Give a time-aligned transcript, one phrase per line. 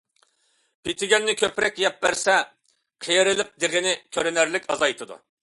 [0.87, 2.39] پىدىگەننى كۆپرەك يەپ بەرسە،
[3.09, 5.21] قېرىلىق دېغىنى كۆرۈنەرلىك ئازايتىدۇ.